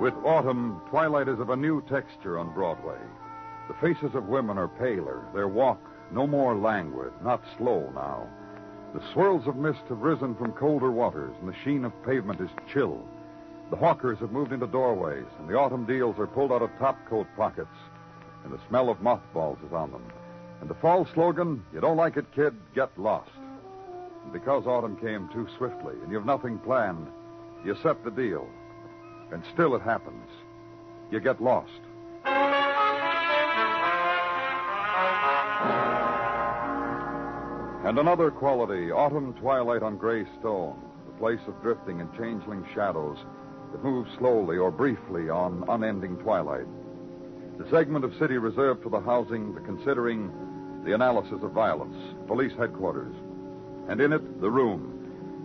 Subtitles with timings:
[0.00, 2.96] With autumn, twilight is of a new texture on Broadway.
[3.68, 5.78] The faces of women are paler, their walk
[6.10, 8.26] no more languid, not slow now.
[8.94, 12.48] The swirls of mist have risen from colder waters, and the sheen of pavement is
[12.72, 13.06] chill.
[13.68, 17.26] The hawkers have moved into doorways, and the autumn deals are pulled out of topcoat
[17.36, 17.68] pockets,
[18.44, 20.04] and the smell of mothballs is on them.
[20.62, 23.30] And the fall slogan, You don't like it, kid, get lost.
[24.24, 27.06] And because autumn came too swiftly, and you've nothing planned,
[27.66, 28.48] you set the deal.
[29.32, 30.28] And still it happens.
[31.10, 31.70] You get lost.
[37.84, 43.18] And another quality, autumn twilight on gray stone, the place of drifting and changeling shadows
[43.72, 46.66] that move slowly or briefly on unending twilight.
[47.58, 50.30] The segment of city reserved for the housing, the considering,
[50.84, 51.96] the analysis of violence,
[52.26, 53.14] police headquarters.
[53.88, 54.99] And in it, the room,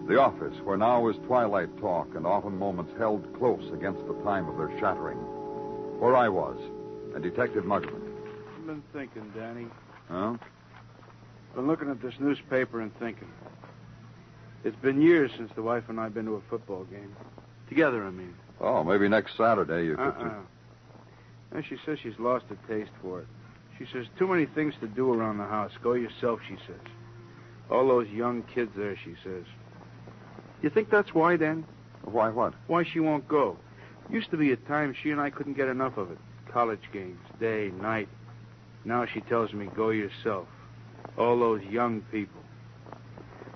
[0.07, 4.47] the office, where now is twilight talk and autumn moments held close against the time
[4.47, 5.17] of their shattering.
[5.99, 6.57] Where I was,
[7.13, 8.01] and Detective Muggavan.
[8.57, 9.67] I've been thinking, Danny.
[10.09, 10.35] Huh?
[11.55, 13.29] Been looking at this newspaper and thinking.
[14.63, 17.15] It's been years since the wife and I have been to a football game.
[17.69, 18.35] Together, I mean.
[18.59, 20.03] Oh, maybe next Saturday you could.
[20.03, 20.33] Uh-uh.
[21.51, 23.27] And she says she's lost a taste for it.
[23.77, 25.71] She says, too many things to do around the house.
[25.81, 26.91] Go yourself, she says.
[27.69, 29.45] All those young kids there, she says.
[30.65, 31.63] You think that's why, then?
[32.05, 32.55] Why what?
[32.65, 33.55] Why she won't go.
[34.09, 36.17] Used to be a time she and I couldn't get enough of it.
[36.51, 38.09] College games, day, night.
[38.83, 40.47] Now she tells me, go yourself.
[41.19, 42.41] All those young people.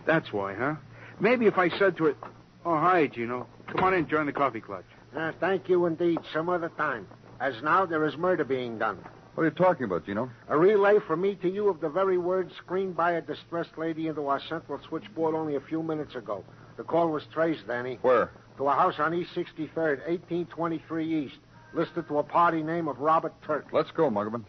[0.06, 0.75] That's why, huh?
[1.19, 2.16] Maybe if I said to her,
[2.64, 3.48] oh, hi, Gino.
[3.69, 4.86] Come on in, join the coffee clutch.
[5.18, 6.19] Uh, thank you indeed.
[6.31, 7.08] Some other time.
[7.40, 9.00] As now, there is murder being done.
[9.34, 10.30] What are you talking about, Gino?
[10.48, 14.09] A relay from me to you of the very words screened by a distressed lady
[14.09, 16.44] into our central switchboard only a few minutes ago.
[16.79, 18.00] The call was traced, Danny.
[18.03, 18.31] Where?
[18.56, 21.35] To a house on East 63rd, 1823 East,
[21.73, 23.66] listed to a party name of Robert Turk.
[23.73, 24.45] Let's go, Muggavan.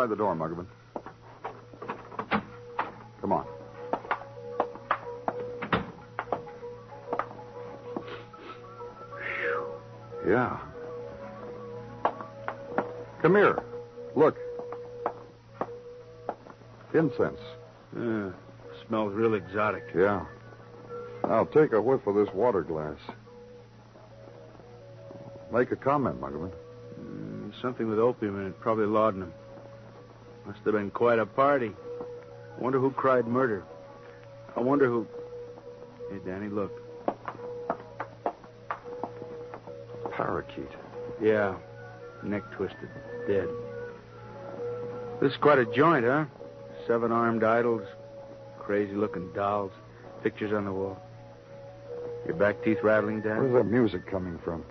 [0.00, 0.66] Try the door, Muggavan.
[3.20, 3.46] Come on.
[10.26, 10.58] Yeah.
[13.20, 13.62] Come here.
[14.16, 14.38] Look.
[16.94, 17.38] Incense.
[17.94, 18.30] Uh,
[18.88, 19.84] smells real exotic.
[19.94, 20.24] Yeah.
[21.24, 22.96] Now take a whiff of this water glass.
[25.52, 26.52] Make a comment, Muggavan.
[26.98, 29.34] Mm, something with opium in it, probably laudanum.
[30.50, 31.70] Must have been quite a party.
[32.58, 33.62] I wonder who cried murder.
[34.56, 35.06] I wonder who.
[36.10, 36.72] Hey, Danny, look.
[40.10, 40.66] Parakeet.
[41.22, 41.54] Yeah,
[42.24, 42.88] neck twisted,
[43.28, 43.46] dead.
[45.22, 46.24] This is quite a joint, huh?
[46.84, 47.86] Seven armed idols,
[48.58, 49.70] crazy looking dolls,
[50.24, 51.00] pictures on the wall.
[52.26, 53.38] Your back teeth rattling, Dan?
[53.38, 54.64] Where's that music coming from?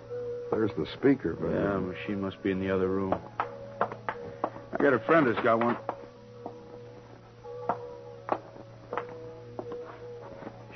[0.50, 1.48] There's the speaker, but.
[1.48, 3.18] Yeah, the machine must be in the other room.
[4.80, 5.76] I got a friend that's got one.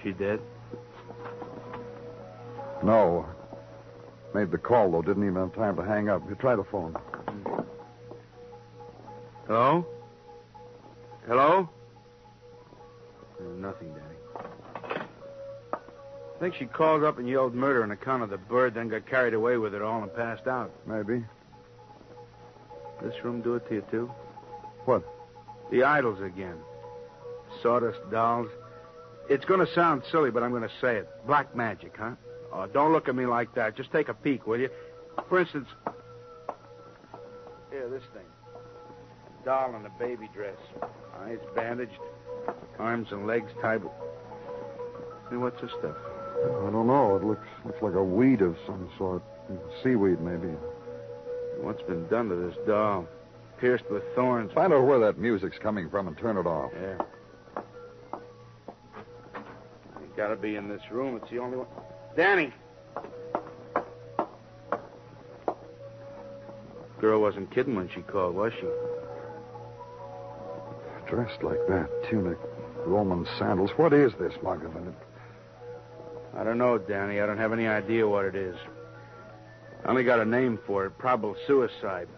[0.02, 0.40] She dead?
[2.82, 3.24] No.
[4.34, 5.00] Made the call, though.
[5.00, 6.20] Didn't even have time to hang up.
[6.28, 6.94] You try the phone.
[9.46, 9.86] Hello?
[11.26, 11.70] Hello?
[13.56, 15.06] Nothing, Danny.
[15.72, 19.06] I think she called up and yelled murder on account of the bird, then got
[19.06, 20.70] carried away with it all and passed out.
[20.86, 21.24] Maybe.
[23.02, 24.10] This room do it to you, too?
[24.84, 25.02] What?
[25.70, 26.56] The idols again.
[27.62, 28.48] Sawdust dolls.
[29.28, 31.08] It's going to sound silly, but I'm going to say it.
[31.26, 32.12] Black magic, huh?
[32.52, 33.76] Oh, don't look at me like that.
[33.76, 34.68] Just take a peek, will you?
[35.28, 35.68] For instance,
[37.74, 38.22] here, this thing.
[39.42, 40.56] A Doll in a baby dress.
[41.22, 41.98] Eyes bandaged.
[42.78, 43.82] Arms and legs tied.
[45.28, 45.96] Hey, what's this stuff?
[46.44, 47.16] I don't know.
[47.16, 49.22] It looks looks like a weed of some sort.
[49.82, 50.54] Seaweed, maybe.
[51.60, 53.06] What's been done to this doll?
[53.58, 54.52] Pierced with thorns.
[54.52, 56.70] Find out where that music's coming from and turn it off.
[56.74, 56.98] Yeah.
[60.02, 61.16] It gotta be in this room.
[61.16, 61.66] It's the only one.
[62.16, 62.52] Danny!
[67.00, 68.66] Girl wasn't kidding when she called, was she?
[71.08, 72.38] Dressed like that, tunic,
[72.86, 73.70] Roman sandals.
[73.76, 74.72] What is this, Margaret?
[76.36, 77.20] I don't know, Danny.
[77.20, 78.56] I don't have any idea what it is.
[79.84, 82.08] I only got a name for it probable suicide.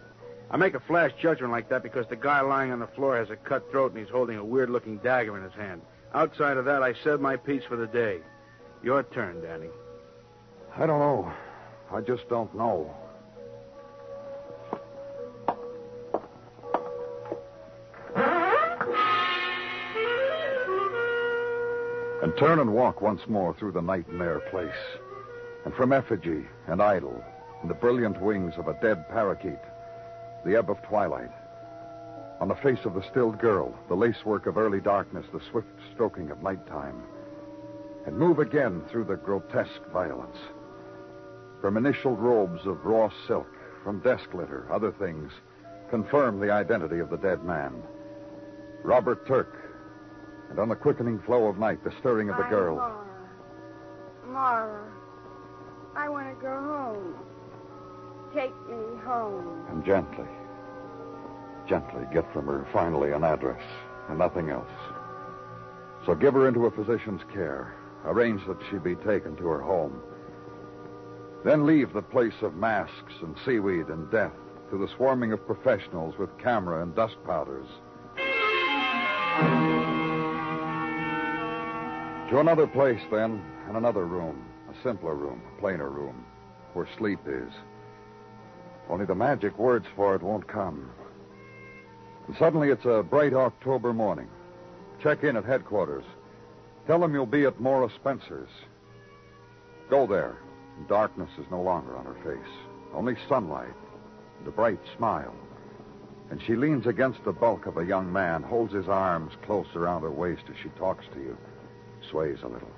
[0.49, 3.29] I make a flash judgment like that because the guy lying on the floor has
[3.29, 5.81] a cut throat and he's holding a weird looking dagger in his hand.
[6.13, 8.19] Outside of that, I said my piece for the day.
[8.81, 9.67] Your turn, Danny.
[10.77, 11.33] I don't know.
[11.91, 12.95] I just don't know.
[22.23, 24.71] And turn and walk once more through the nightmare place.
[25.65, 27.23] And from effigy and idol,
[27.61, 29.59] and the brilliant wings of a dead parakeet,
[30.45, 31.31] the ebb of twilight.
[32.39, 36.29] On the face of the stilled girl, the lacework of early darkness, the swift stroking
[36.29, 37.01] of nighttime.
[38.05, 40.37] And move again through the grotesque violence.
[41.61, 43.51] From initial robes of raw silk,
[43.83, 45.31] from desk litter, other things,
[45.89, 47.81] confirm the identity of the dead man.
[48.83, 49.55] Robert Turk.
[50.49, 52.75] And on the quickening flow of night, the stirring of the girl.
[52.75, 53.05] Mara.
[54.27, 54.91] Mara,
[55.95, 57.15] I want to go home.
[58.33, 59.65] Take me home.
[59.69, 60.27] And gently,
[61.67, 63.61] gently get from her finally an address
[64.09, 64.69] and nothing else.
[66.05, 67.73] So give her into a physician's care.
[68.05, 70.01] Arrange that she be taken to her home.
[71.43, 74.33] Then leave the place of masks and seaweed and death
[74.71, 77.67] to the swarming of professionals with camera and dust powders.
[82.29, 86.25] To another place, then, and another room, a simpler room, a plainer room,
[86.73, 87.51] where sleep is.
[88.89, 90.89] Only the magic words for it won't come.
[92.27, 94.27] And suddenly it's a bright October morning.
[95.01, 96.05] Check in at headquarters.
[96.87, 98.49] Tell them you'll be at Mara Spencer's.
[99.89, 100.37] Go there.
[100.87, 102.51] Darkness is no longer on her face.
[102.93, 103.73] Only sunlight
[104.39, 105.33] and a bright smile.
[106.29, 110.01] And she leans against the bulk of a young man, holds his arms close around
[110.01, 111.37] her waist as she talks to you,
[112.09, 112.71] sways a little.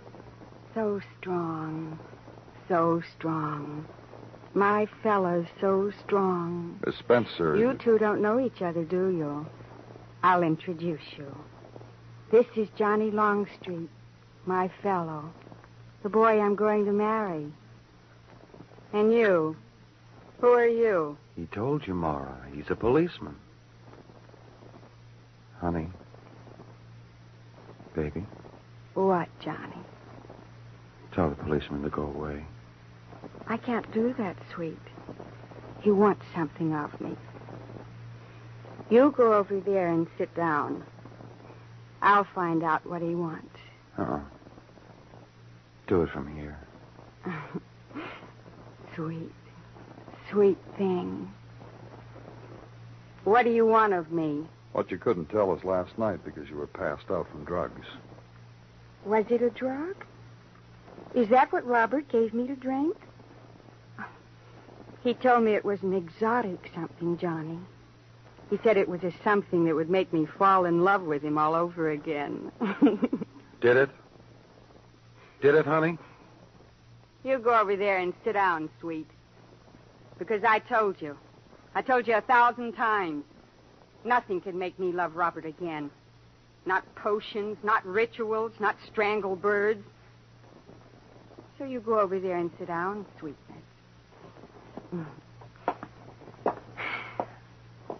[0.75, 1.97] So strong.
[2.67, 3.87] So strong.
[4.53, 6.79] My fella's so strong.
[6.85, 7.55] Miss Spencer.
[7.55, 9.45] You two don't know each other, do you?
[10.23, 11.35] I'll introduce you.
[12.31, 13.89] This is Johnny Longstreet,
[14.45, 15.31] my fellow,
[16.03, 17.47] the boy I'm going to marry.
[18.93, 19.55] And you?
[20.41, 21.17] Who are you?
[21.35, 22.37] He told you, Mara.
[22.53, 23.35] He's a policeman.
[25.59, 25.89] Honey.
[27.95, 28.25] Baby,
[28.93, 29.75] What, Johnny?
[31.13, 32.45] tell the policeman to go away.
[33.47, 34.79] I can't do that, sweet.
[35.81, 37.15] He wants something of me.
[38.89, 40.83] You go over there and sit down.
[42.01, 43.55] I'll find out what he wants.
[43.97, 44.19] Uh-uh.
[45.87, 46.57] Do it from here.
[48.95, 49.31] Sweet,
[50.29, 51.31] sweet thing.
[53.23, 54.45] What do you want of me?
[54.73, 57.85] What you couldn't tell us last night because you were passed out from drugs.
[59.05, 59.95] Was it a drug?
[61.15, 62.95] Is that what Robert gave me to drink?
[65.03, 67.57] He told me it was an exotic something, Johnny.
[68.49, 71.37] He said it was a something that would make me fall in love with him
[71.37, 72.51] all over again.
[73.61, 73.89] Did it?
[75.41, 75.97] Did it, honey?
[77.23, 79.07] you go over there and sit down, sweet.
[80.17, 81.17] Because I told you.
[81.75, 83.23] I told you a thousand times.
[84.03, 85.91] Nothing can make me love Robert again.
[86.65, 89.83] Not potions, not rituals, not strangled birds.
[91.57, 93.48] So you go over there and sit down, sweetness.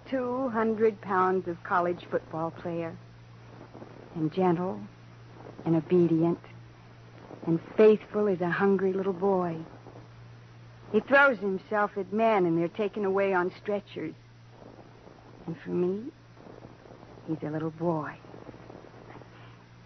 [0.09, 2.95] Two hundred pounds of college football player.
[4.15, 4.79] And gentle
[5.65, 6.39] and obedient
[7.45, 9.55] and faithful as a hungry little boy.
[10.91, 14.15] He throws himself at men and they're taken away on stretchers.
[15.45, 16.11] And for me,
[17.27, 18.13] he's a little boy.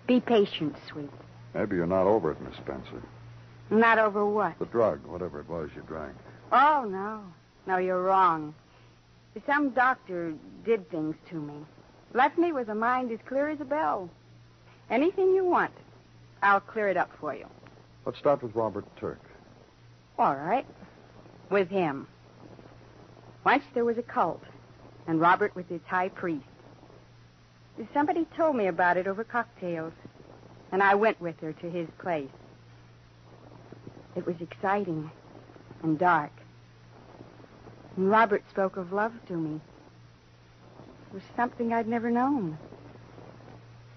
[0.08, 1.12] Be patient, sweet.
[1.54, 3.04] Maybe you're not over it, Miss Spencer.
[3.70, 4.58] Not over what?
[4.60, 6.16] The drug, whatever it was you drank.
[6.56, 7.22] Oh, no.
[7.66, 8.54] No, you're wrong.
[9.48, 11.56] Some doctor did things to me.
[12.14, 14.08] Left me with a mind as clear as a bell.
[14.92, 15.74] Anything you want,
[16.44, 17.48] I'll clear it up for you.
[18.06, 19.20] Let's start with Robert Turk.
[20.20, 20.68] All right.
[21.50, 22.08] With him.
[23.44, 24.44] Once there was a cult,
[25.08, 26.46] and Robert was its high priest.
[27.96, 29.94] Somebody told me about it over cocktails,
[30.72, 32.30] and I went with her to his place.
[34.16, 35.10] It was exciting
[35.82, 36.32] and dark.
[37.96, 39.60] And Robert spoke of love to me.
[41.08, 42.58] It was something I'd never known.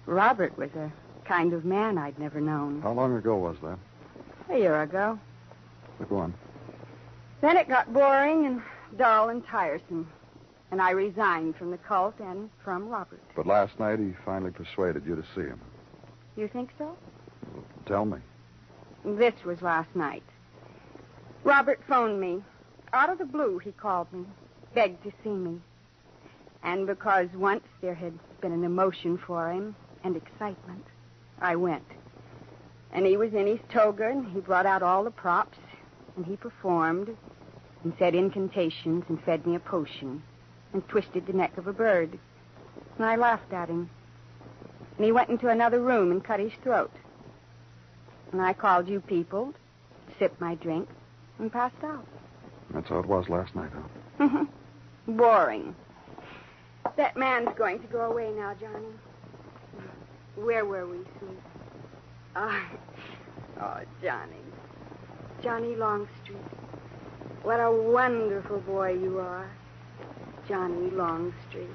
[0.05, 0.91] Robert was a
[1.25, 2.81] kind of man I'd never known.
[2.81, 3.77] How long ago was that?
[4.49, 5.19] A year ago.
[6.09, 6.33] Go on.
[7.41, 8.61] Then it got boring and
[8.97, 10.09] dull and tiresome.
[10.71, 13.21] And I resigned from the cult and from Robert.
[13.35, 15.59] But last night he finally persuaded you to see him.
[16.35, 16.95] You think so?
[17.85, 18.19] Tell me.
[19.03, 20.23] This was last night.
[21.43, 22.43] Robert phoned me.
[22.93, 24.25] Out of the blue, he called me,
[24.73, 25.59] begged to see me.
[26.63, 30.85] And because once there had been an emotion for him and excitement,
[31.39, 31.85] I went.
[32.91, 35.57] And he was in his toga, and he brought out all the props,
[36.15, 37.15] and he performed,
[37.83, 40.23] and said incantations, and fed me a potion,
[40.73, 42.17] and twisted the neck of a bird.
[42.97, 43.89] And I laughed at him.
[44.95, 46.91] And he went into another room and cut his throat.
[48.31, 49.53] And I called you people,
[50.17, 50.87] sipped my drink,
[51.37, 52.07] and passed out.
[52.73, 54.27] That's how it was last night, huh?
[54.27, 55.17] Mm-hmm.
[55.17, 55.75] Boring.
[56.95, 58.87] That man's going to go away now, Johnny.
[60.35, 61.39] Where were we, sweet?
[62.35, 62.61] Oh,
[63.61, 64.35] oh, Johnny.
[65.41, 66.37] Johnny Longstreet.
[67.43, 69.49] What a wonderful boy you are.
[70.47, 71.67] Johnny Longstreet.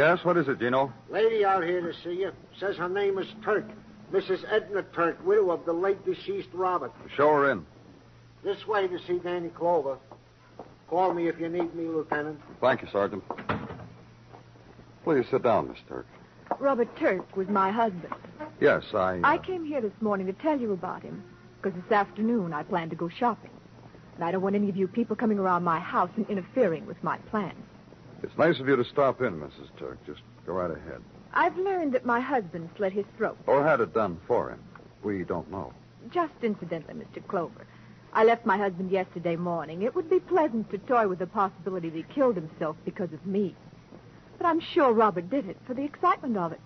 [0.00, 0.90] Yes, what is it, Gino?
[1.10, 2.32] lady out here to see you.
[2.58, 3.66] Says her name is Turk.
[4.10, 4.50] Mrs.
[4.50, 6.90] Edna Turk, widow of the late deceased Robert.
[7.14, 7.66] Show her in.
[8.42, 9.98] This way to see Danny Clover.
[10.88, 12.40] Call me if you need me, Lieutenant.
[12.62, 13.22] Thank you, Sergeant.
[15.04, 16.06] Please sit down, Miss Turk.
[16.58, 18.14] Robert Turk was my husband.
[18.58, 19.18] Yes, I.
[19.18, 21.22] uh, I came here this morning to tell you about him,
[21.60, 23.50] because this afternoon I plan to go shopping.
[24.14, 27.04] And I don't want any of you people coming around my house and interfering with
[27.04, 27.66] my plans.
[28.22, 29.68] It's nice of you to stop in, Mrs.
[29.78, 29.98] Turk.
[30.06, 31.00] Just go right ahead.
[31.32, 33.38] I've learned that my husband slit his throat.
[33.46, 34.60] Or had it done for him.
[35.02, 35.72] We don't know.
[36.10, 37.26] Just incidentally, Mr.
[37.26, 37.66] Clover.
[38.12, 39.82] I left my husband yesterday morning.
[39.82, 43.24] It would be pleasant to toy with the possibility that he killed himself because of
[43.24, 43.54] me.
[44.36, 46.60] But I'm sure Robert did it for the excitement of it.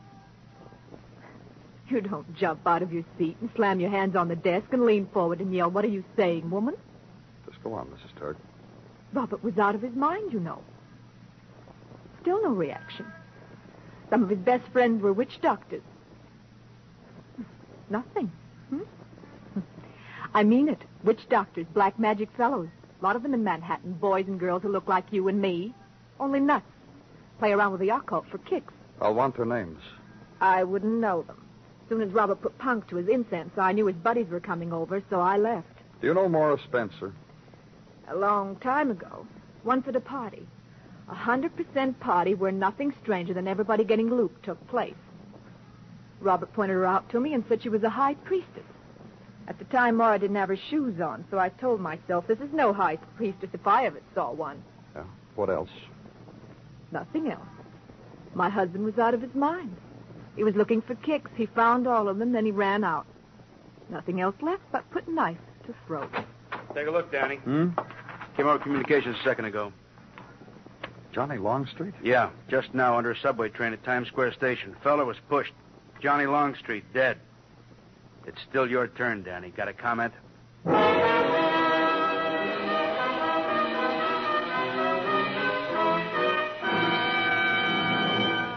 [1.89, 4.87] You don't jump out of your seat and slam your hands on the desk and
[4.87, 6.77] lean forward and yell, What are you saying, woman?
[7.47, 8.19] Just go on, Mrs.
[8.19, 8.39] Turk.
[9.13, 10.63] Robert was out of his mind, you know.
[12.25, 13.05] Still no reaction.
[14.09, 15.83] Some of his best friends were witch doctors.
[17.91, 18.33] Nothing.
[18.71, 19.61] Hmm?
[20.33, 20.81] I mean it.
[21.03, 22.69] Witch doctors, black magic fellows.
[22.99, 23.93] A lot of them in Manhattan.
[23.93, 25.75] Boys and girls who look like you and me.
[26.19, 26.65] Only nuts.
[27.39, 28.73] Play around with the occult for kicks.
[29.03, 29.83] I'll want their names.
[30.41, 31.45] I wouldn't know them.
[31.83, 34.73] As soon as Robert put punk to his incense, I knew his buddies were coming
[34.73, 35.69] over, so I left.
[36.01, 37.13] Do you know more of Spencer?
[38.09, 39.27] A long time ago.
[39.63, 40.47] Once at a party.
[41.09, 44.95] A hundred percent party where nothing stranger than everybody getting looped took place.
[46.21, 48.65] Robert pointed her out to me and said she was a high priestess.
[49.47, 52.53] At the time, Mara didn't have her shoes on, so I told myself this is
[52.53, 54.63] no high priestess if I ever saw one.
[54.95, 55.05] Yeah.
[55.35, 55.69] What else?
[56.93, 57.43] Nothing else.
[58.35, 59.77] My husband was out of his mind.
[60.35, 61.31] He was looking for kicks.
[61.37, 63.07] He found all of them, then he ran out.
[63.91, 66.11] Nothing else left but put knife to throat.
[66.75, 67.37] Take a look, Danny.
[67.37, 67.69] Hmm?
[68.37, 69.73] Came out of communications a second ago.
[71.15, 71.95] Johnny Longstreet?
[72.03, 74.75] Yeah, just now under a subway train at Times Square Station.
[74.83, 75.53] Fella was pushed.
[76.03, 77.19] Johnny Longstreet, dead.
[78.27, 79.51] It's still your turn, Danny.
[79.51, 80.13] Got a comment?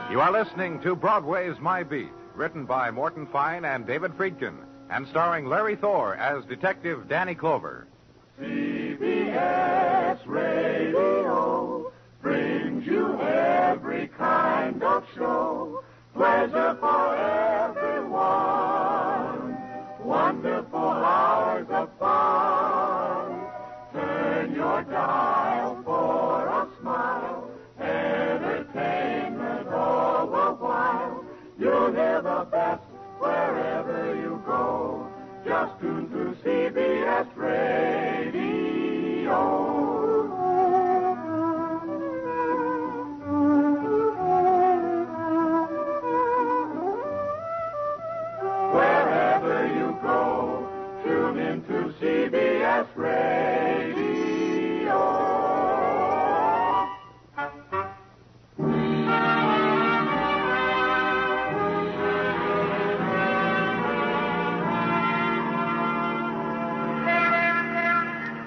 [0.09, 4.55] You are listening to Broadway's My Beat, written by Morton Fine and David Friedkin.
[4.89, 7.87] and starring Larry Thor as Detective Danny Clover.
[8.39, 10.46] CBS Radio
[14.17, 15.83] kind of show.
[16.13, 18.17] Pleasure for everyone.
[20.03, 23.41] Wonderful hours of fun.
[23.93, 27.51] Turn your dial for a smile.
[27.79, 31.25] Entertainment all the while.
[31.59, 32.81] You'll hear the best
[33.19, 35.07] wherever you go.
[35.45, 38.06] Just tune to CBS Radio.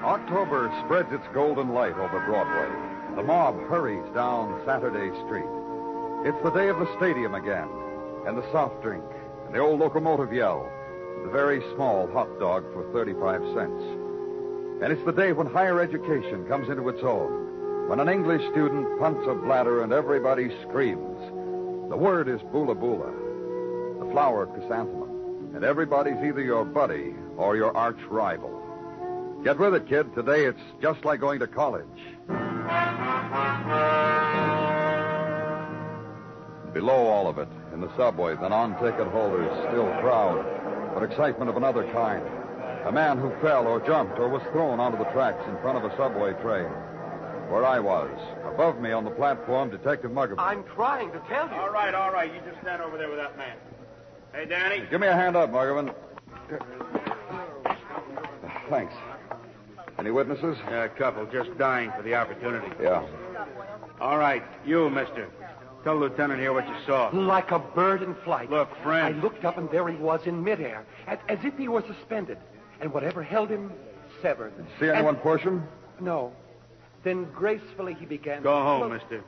[0.03, 3.15] October spreads its golden light over Broadway.
[3.15, 5.45] The mob hurries down Saturday Street.
[6.25, 7.69] It's the day of the stadium again,
[8.27, 9.05] and the soft drink,
[9.45, 10.69] and the old locomotive yell,
[11.15, 14.00] and the very small hot dog for 35 cents.
[14.81, 18.99] And it's the day when higher education comes into its own, when an English student
[18.99, 21.19] punts a bladder and everybody screams.
[21.89, 23.13] The word is boola boola,
[23.99, 28.57] the flower chrysanthemum, and everybody's either your buddy or your arch rival.
[29.43, 30.15] Get with it, kid.
[30.15, 31.85] Today it's just like going to college.
[36.73, 40.43] Below all of it, in the subway, the non-ticket holders still crowd,
[40.95, 42.40] but excitement of another kind.
[42.85, 45.89] A man who fell or jumped or was thrown onto the tracks in front of
[45.89, 46.69] a subway train.
[47.49, 48.09] Where I was,
[48.45, 50.39] above me on the platform, Detective Muggavan.
[50.39, 51.55] I'm trying to tell you.
[51.55, 52.33] All right, all right.
[52.33, 53.57] You just stand over there with that man.
[54.33, 54.83] Hey, Danny.
[54.89, 55.93] Give me a hand up, Muggavan.
[58.69, 58.93] Thanks.
[59.99, 60.57] Any witnesses?
[60.69, 62.67] Yeah, a couple, just dying for the opportunity.
[62.81, 63.05] Yeah.
[63.99, 65.29] All right, you, mister.
[65.83, 67.09] Tell Lieutenant here what you saw.
[67.11, 68.49] Like a bird in flight.
[68.49, 69.15] Look, friend.
[69.15, 72.37] I looked up and there he was in midair, as, as if he were suspended.
[72.81, 73.71] And whatever held him,
[74.21, 74.53] severed.
[74.79, 75.63] See anyone And- push him?
[75.99, 76.33] No.
[77.03, 78.41] Then gracefully he began.
[78.43, 79.23] Go to home, float- mister.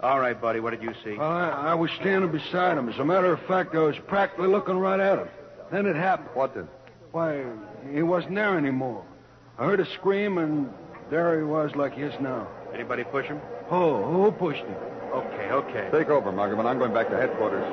[0.00, 1.16] All right, buddy, what did you see?
[1.18, 2.88] I, I was standing beside him.
[2.88, 5.28] As a matter of fact, I was practically looking right at him.
[5.70, 6.28] Then it happened.
[6.34, 6.66] What did?
[7.12, 7.44] Why,
[7.92, 9.04] he wasn't there anymore.
[9.56, 10.68] I heard a scream, and
[11.10, 12.48] there he was like he is now.
[12.74, 13.40] Anybody push him?
[13.70, 14.74] Oh, who pushed him?
[15.12, 15.88] Okay, okay.
[15.92, 16.66] Take over, Muggavan.
[16.66, 17.64] I'm going back to headquarters.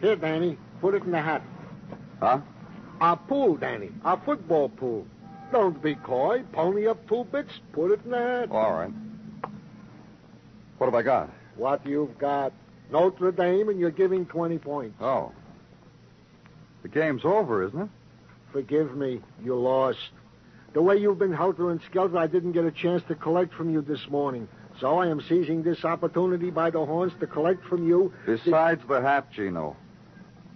[0.00, 0.56] Here, Danny.
[0.80, 1.42] Put it in the hat.
[2.20, 2.40] Huh?
[3.00, 3.90] Our pool, Danny.
[4.04, 5.06] Our football pool.
[5.52, 6.42] Don't be coy.
[6.52, 7.52] Pony up two bits.
[7.72, 8.50] Put it in the hat.
[8.50, 8.92] All right.
[10.78, 11.30] What have I got?
[11.56, 12.52] What you've got.
[12.90, 14.96] Notre Dame, and you're giving 20 points.
[15.00, 15.32] Oh.
[16.82, 17.88] The game's over, isn't it?
[18.52, 19.20] Forgive me.
[19.44, 19.98] You lost.
[20.74, 23.70] The way you've been helter and skelter, I didn't get a chance to collect from
[23.70, 24.48] you this morning.
[24.80, 28.12] So I am seizing this opportunity by the horns to collect from you.
[28.26, 29.76] Besides the hat, Gino.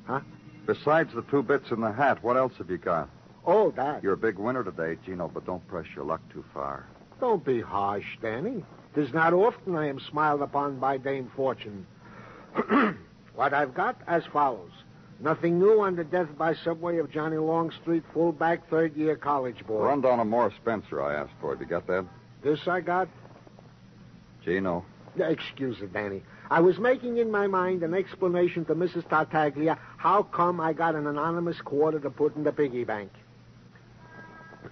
[0.05, 0.21] Huh?
[0.67, 3.09] Besides the two bits in the hat, what else have you got?
[3.45, 4.03] Oh, that.
[4.03, 6.87] You're a big winner today, Gino, but don't press your luck too far.
[7.21, 8.65] Don't be harsh, Danny.
[8.95, 11.87] Tis not often I am smiled upon by Dame Fortune.
[13.35, 14.71] what I've got as follows.
[15.19, 19.85] Nothing new on the death by subway of Johnny Longstreet, fullback, third year college boy.
[19.85, 21.53] Run down a Mara Spencer I asked for.
[21.53, 22.05] Have you got that?
[22.43, 23.09] This I got?
[24.45, 24.85] Gino.
[25.19, 26.23] Excuse it, Danny.
[26.51, 29.09] I was making in my mind an explanation to Mrs.
[29.09, 33.11] Tartaglia how come I got an anonymous quarter to put in the piggy bank.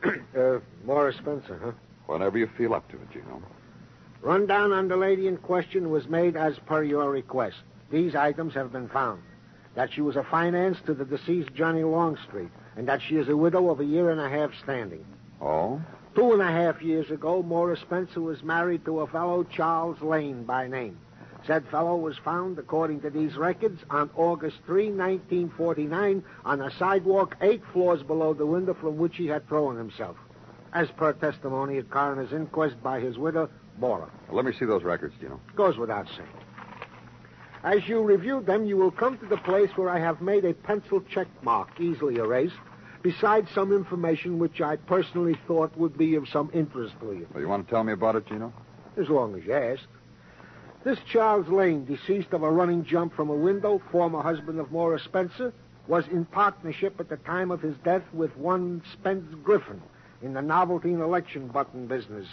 [0.36, 1.72] uh, Mara Spencer, huh?
[2.06, 3.42] Whenever you feel up to it, Gino.
[4.22, 7.56] Rundown on the lady in question was made as per your request.
[7.90, 9.22] These items have been found.
[9.74, 13.36] That she was a finance to the deceased Johnny Longstreet, and that she is a
[13.36, 15.04] widow of a year and a half standing.
[15.40, 15.80] Oh?
[16.14, 20.42] Two and a half years ago, Mara Spencer was married to a fellow Charles Lane
[20.42, 20.98] by name.
[21.46, 27.36] Said fellow was found, according to these records, on August 3, 1949, on a sidewalk
[27.40, 30.16] eight floors below the window from which he had thrown himself.
[30.72, 34.10] As per testimony at coroner's inquest by his widow, Mara.
[34.30, 35.40] Let me see those records, Gino.
[35.56, 36.28] Goes without saying.
[37.62, 40.54] As you review them, you will come to the place where I have made a
[40.54, 42.54] pencil check mark, easily erased,
[43.02, 47.26] besides some information which I personally thought would be of some interest to you.
[47.32, 48.52] Well, you want to tell me about it, Gino?
[48.96, 49.82] As long as you ask.
[50.84, 54.98] This Charles Lane, deceased of a running jump from a window, former husband of Mara
[54.98, 55.52] Spencer,
[55.86, 59.82] was in partnership at the time of his death with one Spence Griffin
[60.22, 62.26] in the novelty and election button business.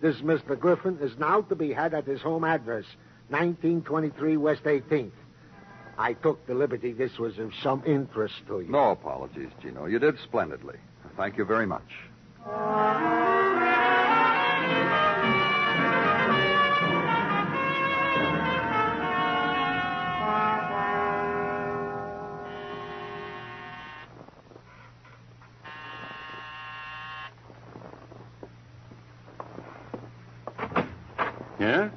[0.00, 0.58] This Mr.
[0.58, 2.84] Griffin is now to be had at his home address,
[3.30, 5.10] 1923 West 18th.
[5.98, 8.70] I took the liberty this was of some interest to you.
[8.70, 9.86] No apologies, Gino.
[9.86, 10.76] You did splendidly.
[11.16, 11.82] Thank you very much.
[31.58, 31.90] Yeah?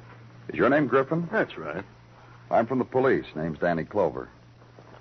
[0.48, 1.28] Is your name Griffin?
[1.30, 1.84] That's right.
[2.52, 3.24] I'm from the police.
[3.34, 4.28] Name's Danny Clover.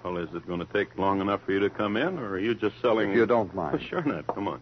[0.03, 2.39] Well, is it going to take long enough for you to come in, or are
[2.39, 3.11] you just selling?
[3.11, 3.81] If you don't mind.
[3.89, 4.25] Sure not.
[4.27, 4.61] Come on.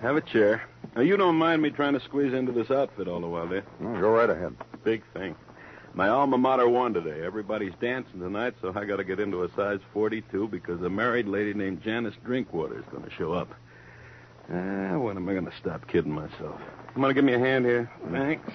[0.00, 0.62] Have a chair.
[0.96, 3.56] Now, you don't mind me trying to squeeze into this outfit all the while, do
[3.56, 3.62] you?
[3.78, 4.56] No, go right ahead.
[4.82, 5.36] Big thing.
[5.94, 7.24] My alma mater won today.
[7.24, 11.28] Everybody's dancing tonight, so I got to get into a size 42 because a married
[11.28, 13.54] lady named Janice Drinkwater is going to show up.
[14.50, 16.60] Ah, when am I going to stop kidding myself?
[16.96, 17.90] You want to give me a hand here?
[18.10, 18.50] Thanks.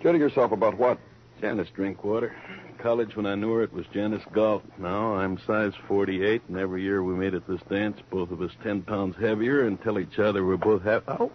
[0.00, 0.98] Kidding yourself about what?
[1.40, 2.34] Janice Drinkwater.
[2.78, 4.62] College, when I knew her, it was Janice Galt.
[4.78, 8.50] Now I'm size 48, and every year we made at this dance, both of us
[8.62, 11.02] 10 pounds heavier, and tell each other we're both half.
[11.08, 11.30] Oh,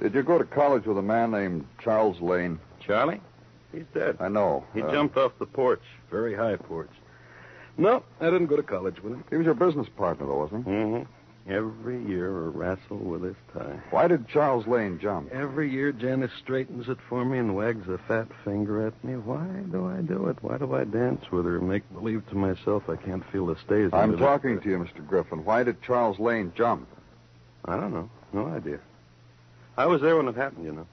[0.00, 2.58] Did you go to college with a man named Charles Lane?
[2.80, 3.20] Charlie?
[3.72, 4.16] He's dead.
[4.20, 4.64] I know.
[4.74, 6.90] He Uh, jumped off the porch, very high porch.
[7.78, 9.24] No, I didn't go to college with him.
[9.30, 10.70] He was your business partner, though, wasn't he?
[10.72, 11.10] Mm-hmm.
[11.46, 13.78] Every year a wrestle with his tie.
[13.90, 15.30] Why did Charles Lane jump?
[15.30, 19.16] Every year Janice straightens it for me and wags a fat finger at me.
[19.16, 20.38] Why do I do it?
[20.40, 23.56] Why do I dance with her and make believe to myself I can't feel the
[23.56, 23.90] stays?
[23.92, 25.06] I'm under the- talking to you, Mr.
[25.06, 25.44] Griffin.
[25.44, 26.88] Why did Charles Lane jump?
[27.66, 28.08] I don't know.
[28.32, 28.78] No idea.
[29.76, 30.86] I was there when it happened, you know.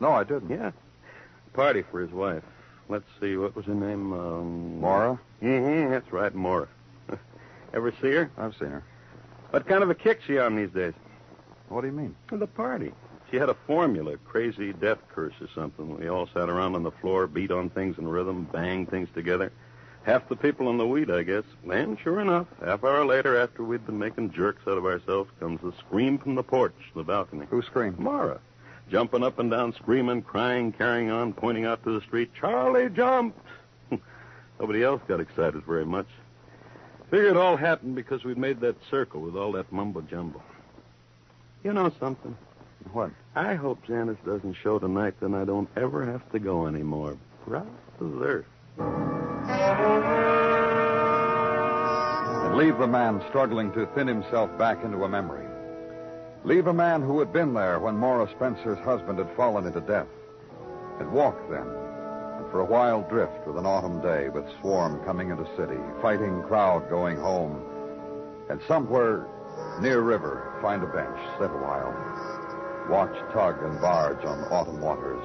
[0.00, 0.48] No, I didn't.
[0.48, 0.70] Yeah.
[1.52, 2.44] Party for his wife.
[2.88, 4.14] Let's see, what was her name?
[4.14, 4.80] Um...
[4.80, 5.20] Mara?
[5.42, 6.68] Mm-hmm, that's right, Mara.
[7.74, 8.30] Ever see her?
[8.38, 8.82] I've seen her.
[9.50, 10.92] What kind of a kick she on these days?
[11.68, 12.14] What do you mean?
[12.30, 12.92] The party.
[13.30, 15.98] She had a formula, crazy death curse or something.
[15.98, 19.52] We all sat around on the floor, beat on things in rhythm, banged things together.
[20.04, 21.44] Half the people in the weed, I guess.
[21.70, 25.60] And sure enough, half hour later, after we'd been making jerks out of ourselves, comes
[25.62, 27.46] the scream from the porch, the balcony.
[27.50, 27.98] Who screamed?
[27.98, 28.40] Mara.
[28.90, 33.38] Jumping up and down, screaming, crying, carrying on, pointing out to the street, Charlie jumped!
[34.60, 36.06] Nobody else got excited very much.
[37.10, 40.42] Figure it all happened because we'd made that circle with all that mumbo jumbo.
[41.64, 42.36] You know something?
[42.92, 43.10] What?
[43.34, 47.16] I hope Janice doesn't show tonight, then I don't ever have to go anymore.
[47.46, 48.44] Brother.
[52.44, 55.46] And leave the man struggling to thin himself back into a memory.
[56.44, 60.06] Leave a man who had been there when Mara Spencer's husband had fallen into death.
[60.98, 61.66] Had walked then,
[62.38, 66.42] and for a while drift with an autumn day, with swarm coming into city, fighting
[66.44, 67.60] crowd going home,
[68.48, 69.26] and somewhere
[69.80, 71.92] near river find a bench, sit a while,
[72.88, 75.24] watch tug and barge on autumn waters,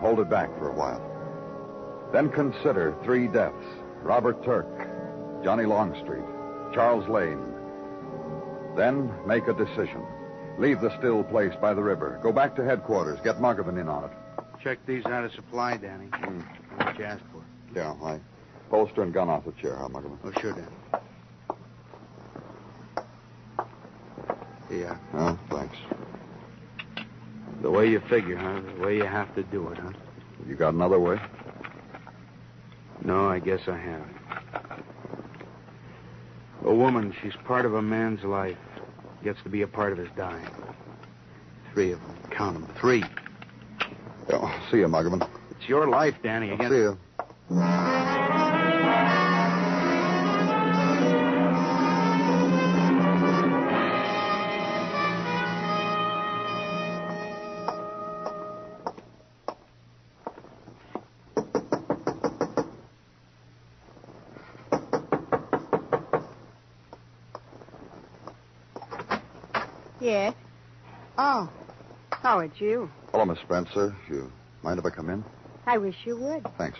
[0.00, 1.00] hold it back for a while.
[2.12, 3.64] Then consider three deaths
[4.02, 4.66] Robert Turk,
[5.44, 6.24] Johnny Longstreet,
[6.74, 7.40] Charles Lane.
[8.76, 10.04] Then make a decision.
[10.58, 12.18] Leave the still place by the river.
[12.22, 13.20] Go back to headquarters.
[13.22, 14.10] Get Muggavan in on it.
[14.62, 16.06] Check these out of supply, Danny.
[16.06, 16.44] Mm.
[16.76, 17.42] What you asked for.
[17.74, 18.20] Yeah, I
[18.70, 20.18] holster and gun off the chair, huh, Muggavan?
[20.24, 20.66] Oh, sure, Danny.
[24.70, 24.96] Yeah.
[25.14, 25.76] Oh, thanks.
[27.60, 28.60] The way you figure, huh?
[28.76, 29.92] The way you have to do it, huh?
[30.48, 31.20] You got another way?
[33.04, 34.08] No, I guess I have.
[36.64, 38.56] A woman, she's part of a man's life.
[39.22, 40.48] Gets to be a part of his dying.
[41.74, 42.16] Three of them.
[42.30, 42.74] Count them.
[42.80, 43.04] Three.
[44.32, 45.28] Yeah, see you, Muggavan.
[45.50, 46.50] It's your life, Danny.
[46.50, 46.70] Again.
[46.70, 48.01] see you.
[72.52, 72.90] It's you.
[73.12, 73.94] Hello, Miss Spencer.
[74.10, 74.30] You
[74.62, 75.24] mind if I come in?
[75.66, 76.46] I wish you would.
[76.58, 76.78] Thanks.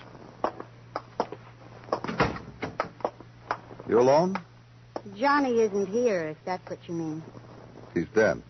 [3.89, 4.37] You alone?
[5.17, 7.23] Johnny isn't here, if that's what you mean.
[7.95, 8.43] He's dead.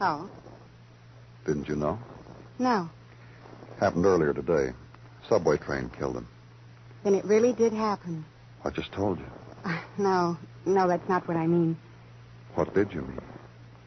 [0.00, 0.28] Oh?
[1.46, 1.98] Didn't you know?
[2.58, 2.90] No.
[3.80, 4.72] Happened earlier today.
[5.28, 6.28] Subway train killed him.
[7.04, 8.24] Then it really did happen.
[8.64, 9.26] I just told you.
[9.98, 11.76] No, no, that's not what I mean.
[12.54, 13.20] What did you mean?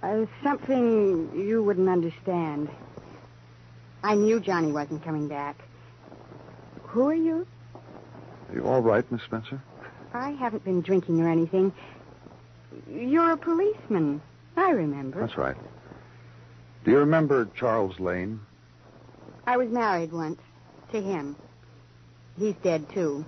[0.03, 2.69] Uh, something you wouldn't understand.
[4.03, 5.57] I knew Johnny wasn't coming back.
[6.87, 7.45] Who are you?
[8.49, 9.61] Are you all right, Miss Spencer?
[10.13, 11.71] I haven't been drinking or anything.
[12.89, 14.21] You're a policeman.
[14.57, 15.21] I remember.
[15.21, 15.55] That's right.
[16.83, 18.39] Do you remember Charles Lane?
[19.45, 20.41] I was married once
[20.91, 21.35] to him.
[22.37, 23.23] He's dead, too.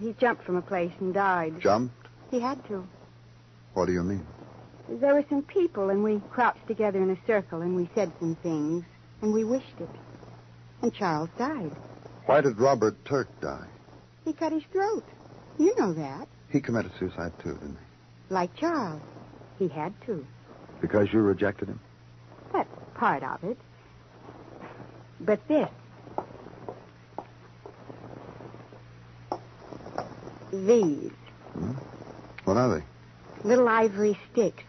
[0.00, 1.60] He jumped from a place and died.
[1.60, 1.94] Jumped?
[2.30, 2.86] He had to.
[3.74, 4.26] What do you mean?
[4.90, 8.36] There were some people, and we crouched together in a circle, and we said some
[8.36, 8.84] things,
[9.20, 9.88] and we wished it.
[10.80, 11.72] And Charles died.
[12.24, 13.66] Why did Robert Turk die?
[14.24, 15.04] He cut his throat.
[15.58, 16.26] You know that.
[16.50, 18.34] He committed suicide, too, didn't he?
[18.34, 19.02] Like Charles.
[19.58, 20.26] He had to.
[20.80, 21.80] Because you rejected him?
[22.52, 23.58] That's part of it.
[25.20, 25.68] But this.
[30.50, 31.12] These.
[31.52, 31.72] Hmm?
[32.44, 32.84] What are they?
[33.46, 34.62] Little ivory sticks.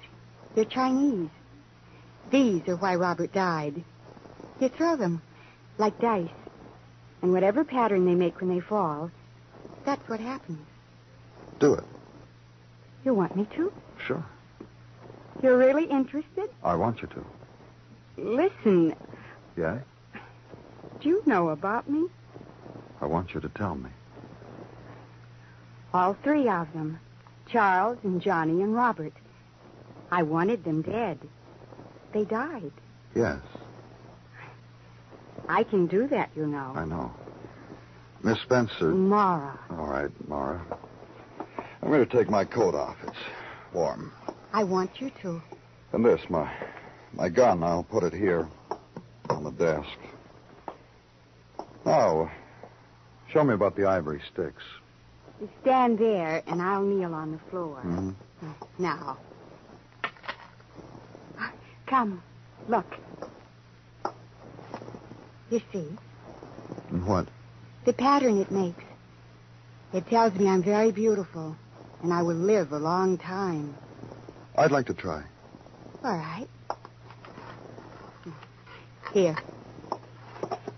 [0.56, 1.30] They're Chinese.
[2.32, 3.84] These are why Robert died.
[4.60, 5.22] You throw them
[5.78, 6.30] like dice.
[7.22, 9.12] And whatever pattern they make when they fall,
[9.86, 10.66] that's what happens.
[11.60, 11.84] Do it.
[13.04, 13.72] You want me to?
[14.06, 14.24] Sure.
[15.42, 16.50] You're really interested?
[16.64, 17.26] I want you to.
[18.22, 18.96] Listen,
[19.58, 19.80] Yeah?
[21.02, 22.08] do you know about me?
[23.02, 23.90] I want you to tell me.
[25.94, 27.00] All three of them.
[27.48, 29.14] Charles and Johnny and Robert.
[30.12, 31.20] I wanted them dead.
[32.14, 32.72] They died.
[33.16, 33.40] Yes,
[35.48, 36.74] I can do that, you know.
[36.76, 37.12] I know.
[38.24, 38.90] Miss Spencer.
[38.90, 39.58] Mara.
[39.72, 40.62] All right, Mara.
[41.82, 42.98] I'm going to take my coat off.
[43.08, 43.18] It's
[43.74, 44.12] warm.
[44.54, 45.42] I want you to.
[45.94, 46.52] And this, my
[47.14, 48.48] my gun, I'll put it here
[49.30, 49.98] on the desk.
[51.86, 52.30] Now,
[53.32, 54.64] show me about the ivory sticks.
[55.62, 57.82] Stand there, and I'll kneel on the floor.
[57.86, 58.16] Mhm.
[58.78, 59.18] Now.
[61.90, 62.22] Come,
[62.68, 62.86] look.
[65.50, 65.88] You see,
[66.92, 67.28] And what?
[67.86, 68.84] the pattern it makes.
[69.92, 71.56] It tells me I'm very beautiful,
[72.04, 73.76] and I will live a long time.
[74.56, 75.24] I'd like to try.
[76.04, 76.48] All right.
[79.12, 79.36] Here.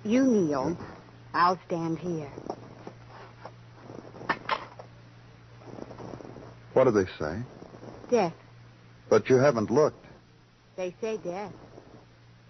[0.06, 0.78] You kneel.
[1.34, 2.32] I'll stand here.
[6.72, 7.36] What do they say?
[8.10, 8.34] Death.
[9.10, 10.01] But you haven't looked.
[10.82, 11.54] They say death.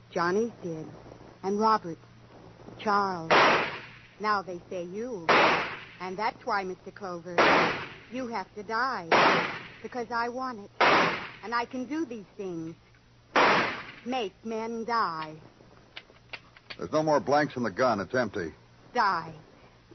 [0.10, 0.86] Johnny's dead.
[1.44, 1.98] And Robert.
[2.80, 3.30] Charles.
[4.22, 5.26] Now they say you.
[6.00, 6.96] And that's why, Mr.
[6.96, 7.36] Clover,
[8.10, 9.52] you have to die.
[9.84, 10.72] Because I want it.
[11.44, 12.74] And I can do these things.
[14.06, 15.34] Make men die.
[16.78, 18.00] There's no more blanks in the gun.
[18.00, 18.54] It's empty.
[18.94, 19.34] Die.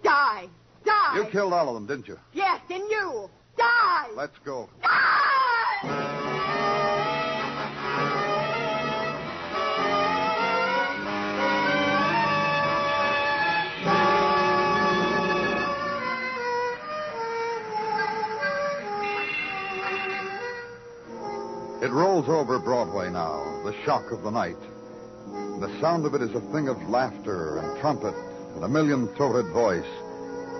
[0.02, 0.48] Die.
[0.84, 1.16] Die.
[1.16, 2.18] You killed all of them, didn't you?
[2.34, 3.30] Yes, and you.
[3.56, 4.08] Die.
[4.14, 4.68] Let's go.
[4.82, 4.86] It
[21.96, 24.60] rolls over Broadway now, the shock of the night.
[25.60, 28.14] The sound of it is a thing of laughter and trumpet
[28.54, 29.88] and a million throated voice.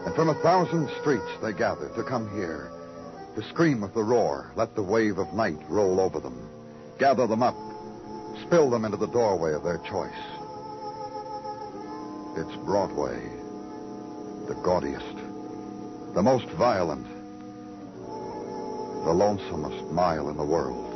[0.07, 2.71] And from a thousand streets they gather to come here,
[3.35, 6.49] to scream with the roar, let the wave of night roll over them,
[6.99, 7.57] gather them up,
[8.47, 10.11] spill them into the doorway of their choice.
[12.39, 13.21] It's Broadway,
[14.49, 15.17] the gaudiest,
[16.15, 17.07] the most violent,
[19.05, 20.96] the lonesomest mile in the world.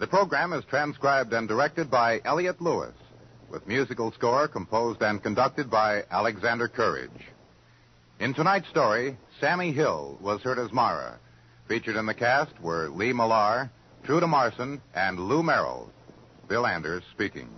[0.00, 2.94] The program is transcribed and directed by Elliott Lewis,
[3.50, 7.10] with musical score composed and conducted by Alexander Courage.
[8.18, 11.18] In tonight's story, Sammy Hill was heard as Mara.
[11.68, 13.70] Featured in the cast were Lee Millar,
[14.04, 15.92] Truda Marson, and Lou Merrill.
[16.48, 17.50] Bill Anders speaking.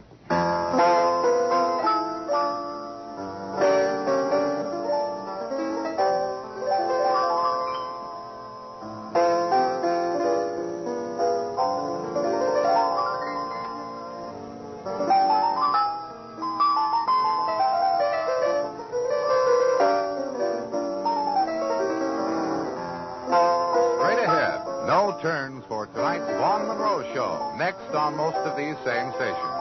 [28.53, 29.57] Of these same stations.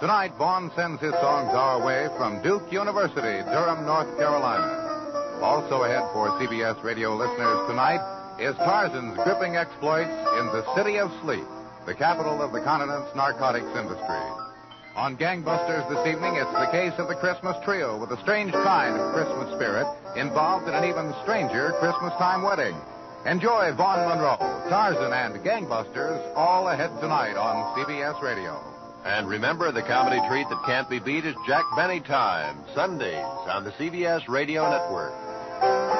[0.00, 5.40] Tonight, Vaughn sends his songs our way from Duke University, Durham, North Carolina.
[5.40, 8.00] Also ahead for CBS radio listeners tonight
[8.38, 11.44] is Tarzan's gripping exploits in the City of Sleep,
[11.86, 14.24] the capital of the continent's narcotics industry.
[14.96, 19.00] On Gangbusters this evening, it's the case of the Christmas trio with a strange kind
[19.00, 22.76] of Christmas spirit involved in an even stranger Christmas time wedding.
[23.26, 24.38] Enjoy Vaughn Monroe,
[24.70, 28.58] Tarzan, and Gangbusters all ahead tonight on CBS Radio.
[29.04, 33.64] And remember, the comedy treat that can't be beat is Jack Benny Time, Sundays on
[33.64, 35.99] the CBS Radio Network.